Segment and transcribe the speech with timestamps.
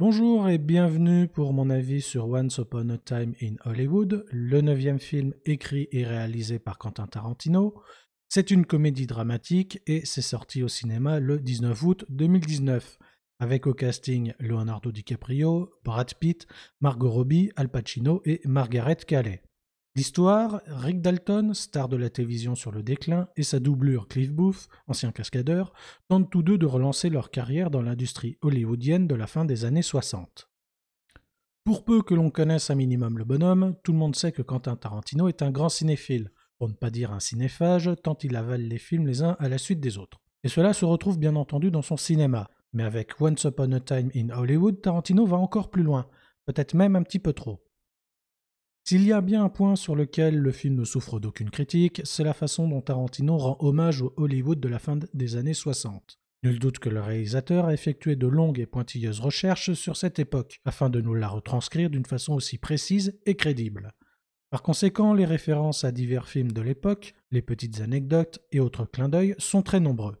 [0.00, 5.00] Bonjour et bienvenue pour mon avis sur Once Upon a Time in Hollywood, le neuvième
[5.00, 7.82] film écrit et réalisé par Quentin Tarantino.
[8.28, 12.96] C'est une comédie dramatique et c'est sorti au cinéma le 19 août 2019,
[13.40, 16.46] avec au casting Leonardo DiCaprio, Brad Pitt,
[16.80, 19.42] Margot Robbie, Al Pacino et Margaret Qualley.
[19.98, 24.68] L'histoire, Rick Dalton, star de la télévision sur le déclin, et sa doublure Cliff Booth,
[24.86, 25.72] ancien cascadeur,
[26.06, 29.82] tentent tous deux de relancer leur carrière dans l'industrie hollywoodienne de la fin des années
[29.82, 30.48] 60.
[31.64, 34.76] Pour peu que l'on connaisse un minimum le bonhomme, tout le monde sait que Quentin
[34.76, 38.78] Tarantino est un grand cinéphile, pour ne pas dire un cinéphage, tant il avale les
[38.78, 40.20] films les uns à la suite des autres.
[40.44, 44.12] Et cela se retrouve bien entendu dans son cinéma, mais avec Once Upon a Time
[44.14, 46.06] in Hollywood, Tarantino va encore plus loin,
[46.46, 47.64] peut-être même un petit peu trop.
[48.88, 52.24] S'il y a bien un point sur lequel le film ne souffre d'aucune critique, c'est
[52.24, 56.18] la façon dont Tarantino rend hommage au Hollywood de la fin des années 60.
[56.42, 60.62] Nul doute que le réalisateur a effectué de longues et pointilleuses recherches sur cette époque,
[60.64, 63.92] afin de nous la retranscrire d'une façon aussi précise et crédible.
[64.48, 69.10] Par conséquent, les références à divers films de l'époque, les petites anecdotes et autres clins
[69.10, 70.16] d'œil sont très nombreux.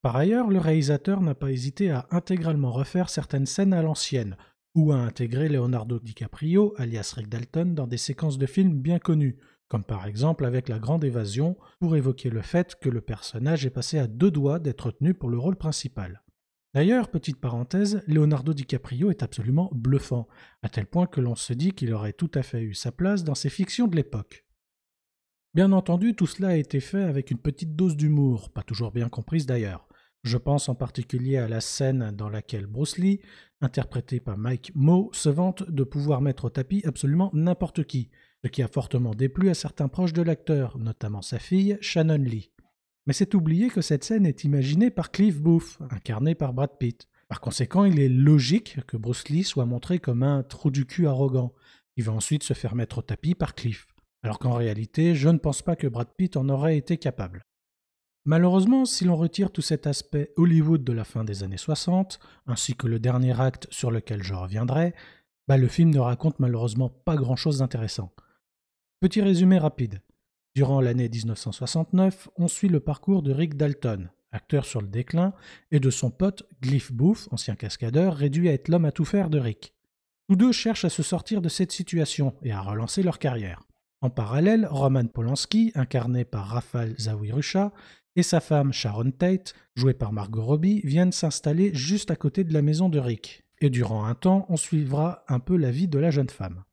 [0.00, 4.36] Par ailleurs, le réalisateur n'a pas hésité à intégralement refaire certaines scènes à l'ancienne,
[4.76, 9.38] ou à intégrer Leonardo DiCaprio, alias Rick Dalton, dans des séquences de films bien connues,
[9.68, 13.70] comme par exemple avec La Grande Évasion, pour évoquer le fait que le personnage est
[13.70, 16.22] passé à deux doigts d'être retenu pour le rôle principal.
[16.74, 20.28] D'ailleurs, petite parenthèse, Leonardo DiCaprio est absolument bluffant,
[20.62, 23.24] à tel point que l'on se dit qu'il aurait tout à fait eu sa place
[23.24, 24.44] dans ces fictions de l'époque.
[25.54, 29.08] Bien entendu, tout cela a été fait avec une petite dose d'humour, pas toujours bien
[29.08, 29.88] comprise d'ailleurs.
[30.22, 33.20] Je pense en particulier à la scène dans laquelle Bruce Lee,
[33.60, 38.10] interprété par Mike Moe, se vante de pouvoir mettre au tapis absolument n'importe qui,
[38.44, 42.50] ce qui a fortement déplu à certains proches de l'acteur, notamment sa fille, Shannon Lee.
[43.06, 47.06] Mais c'est oublier que cette scène est imaginée par Cliff Booth, incarné par Brad Pitt.
[47.28, 51.06] Par conséquent, il est logique que Bruce Lee soit montré comme un trou du cul
[51.06, 51.54] arrogant.
[51.96, 53.86] Il va ensuite se faire mettre au tapis par Cliff.
[54.22, 57.45] Alors qu'en réalité, je ne pense pas que Brad Pitt en aurait été capable.
[58.26, 62.74] Malheureusement, si l'on retire tout cet aspect Hollywood de la fin des années 60, ainsi
[62.74, 64.94] que le dernier acte sur lequel je reviendrai,
[65.46, 68.12] bah le film ne raconte malheureusement pas grand-chose d'intéressant.
[69.00, 70.02] Petit résumé rapide.
[70.56, 75.32] Durant l'année 1969, on suit le parcours de Rick Dalton, acteur sur le déclin,
[75.70, 79.30] et de son pote Cliff Booth, ancien cascadeur, réduit à être l'homme à tout faire
[79.30, 79.72] de Rick.
[80.28, 83.62] Tous deux cherchent à se sortir de cette situation et à relancer leur carrière.
[84.00, 87.72] En parallèle, Roman Polanski, incarné par Rafal Zawirusha,
[88.16, 92.52] et sa femme Sharon Tate, jouée par Margot Robbie, viennent s'installer juste à côté de
[92.52, 93.44] la maison de Rick.
[93.60, 96.64] Et durant un temps, on suivra un peu la vie de la jeune femme.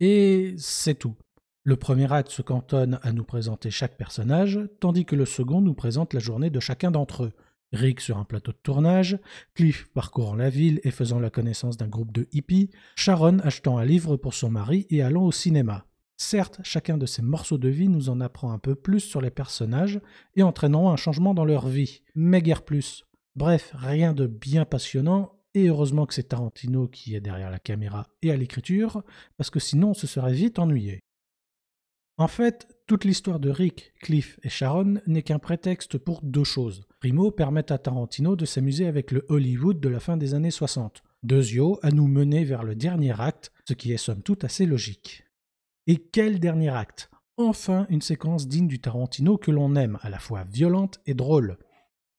[0.00, 1.16] Et c'est tout.
[1.64, 5.74] Le premier acte se cantonne à nous présenter chaque personnage, tandis que le second nous
[5.74, 7.32] présente la journée de chacun d'entre eux.
[7.72, 9.18] Rick sur un plateau de tournage,
[9.54, 13.84] Cliff parcourant la ville et faisant la connaissance d'un groupe de hippies, Sharon achetant un
[13.84, 15.86] livre pour son mari et allant au cinéma.
[16.16, 19.30] Certes, chacun de ces morceaux de vie nous en apprend un peu plus sur les
[19.30, 20.00] personnages
[20.34, 23.04] et entraîneront un changement dans leur vie, mais guère plus.
[23.34, 28.06] Bref, rien de bien passionnant, et heureusement que c'est Tarantino qui est derrière la caméra
[28.22, 29.02] et à l'écriture,
[29.36, 31.00] parce que sinon on se serait vite ennuyé.
[32.18, 36.86] En fait, toute l'histoire de Rick, Cliff et Sharon n'est qu'un prétexte pour deux choses.
[36.98, 41.02] Primo, permettre à Tarantino de s'amuser avec le Hollywood de la fin des années 60.
[41.22, 45.25] Deuxio, à nous mener vers le dernier acte, ce qui est somme toute assez logique.
[45.88, 50.18] Et quel dernier acte Enfin une séquence digne du Tarantino que l'on aime, à la
[50.18, 51.58] fois violente et drôle.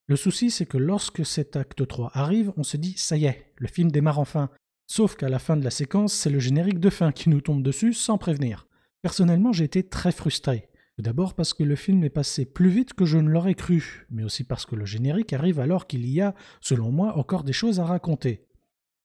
[0.05, 3.51] Le souci, c'est que lorsque cet acte 3 arrive, on se dit ça y est,
[3.57, 4.49] le film démarre enfin.
[4.89, 7.61] Sauf qu'à la fin de la séquence, c'est le générique de fin qui nous tombe
[7.61, 8.67] dessus sans prévenir.
[9.01, 10.69] Personnellement, j'ai été très frustré.
[10.95, 14.07] Tout d'abord parce que le film est passé plus vite que je ne l'aurais cru,
[14.09, 17.53] mais aussi parce que le générique arrive alors qu'il y a, selon moi, encore des
[17.53, 18.46] choses à raconter.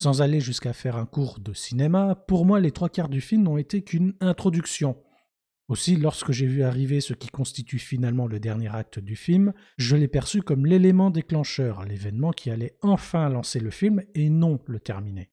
[0.02, 3.44] Sans aller jusqu'à faire un cours de cinéma, pour moi les trois quarts du film
[3.44, 4.96] n'ont été qu'une introduction.
[5.68, 9.94] Aussi, lorsque j'ai vu arriver ce qui constitue finalement le dernier acte du film, je
[9.94, 14.80] l'ai perçu comme l'élément déclencheur, l'événement qui allait enfin lancer le film et non le
[14.80, 15.30] terminer.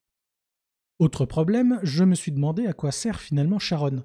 [0.99, 4.03] Autre problème, je me suis demandé à quoi sert finalement Sharon.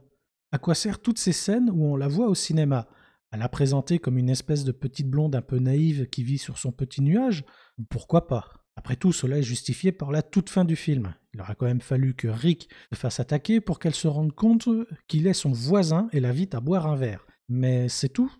[0.50, 2.88] À quoi servent toutes ces scènes où on la voit au cinéma?
[3.30, 6.56] À la présenter comme une espèce de petite blonde un peu naïve qui vit sur
[6.56, 7.44] son petit nuage?
[7.90, 8.63] Pourquoi pas?
[8.76, 11.14] Après tout, cela est justifié par la toute fin du film.
[11.32, 14.68] Il aurait quand même fallu que Rick se fasse attaquer pour qu'elle se rende compte
[15.06, 17.26] qu'il est son voisin et l'invite à boire un verre.
[17.48, 18.32] Mais c'est tout.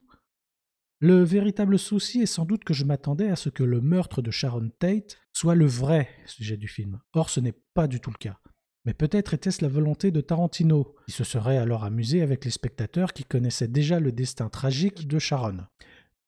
[1.00, 4.31] Le véritable souci est sans doute que je m'attendais à ce que le meurtre de
[4.31, 6.98] Sharon Tate soit le vrai sujet du film.
[7.12, 8.38] Or, ce n'est pas du tout le cas.
[8.84, 13.12] Mais peut-être était-ce la volonté de Tarantino, qui se serait alors amusé avec les spectateurs
[13.12, 15.64] qui connaissaient déjà le destin tragique de Sharon.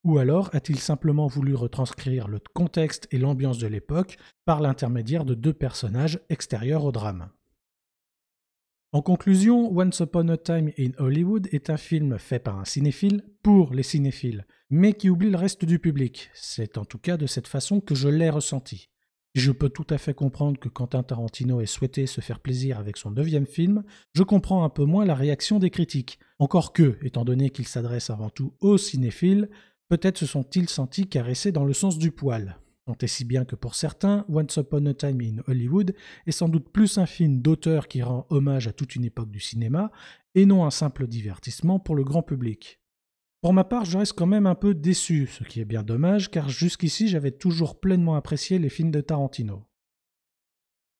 [0.06, 5.34] Ou alors a-t-il simplement voulu retranscrire le contexte et l'ambiance de l'époque par l'intermédiaire de
[5.34, 7.28] deux personnages extérieurs au drame?
[8.92, 13.24] En conclusion, Once Upon a Time in Hollywood est un film fait par un cinéphile
[13.42, 16.30] pour les cinéphiles, mais qui oublie le reste du public.
[16.34, 18.90] C'est en tout cas de cette façon que je l'ai ressenti.
[19.34, 22.96] Je peux tout à fait comprendre que Quentin Tarantino ait souhaité se faire plaisir avec
[22.96, 23.82] son neuvième film,
[24.14, 26.20] je comprends un peu moins la réaction des critiques.
[26.38, 29.50] Encore que, étant donné qu'il s'adresse avant tout aux cinéphiles,
[29.88, 32.58] peut-être se sont-ils sentis caressés dans le sens du poil.
[32.86, 35.94] Tant et si bien que pour certains, Once Upon a Time in Hollywood
[36.26, 39.40] est sans doute plus un film d'auteur qui rend hommage à toute une époque du
[39.40, 39.90] cinéma,
[40.36, 42.80] et non un simple divertissement pour le grand public.
[43.40, 46.30] Pour ma part, je reste quand même un peu déçu, ce qui est bien dommage,
[46.30, 49.64] car jusqu'ici j'avais toujours pleinement apprécié les films de Tarantino.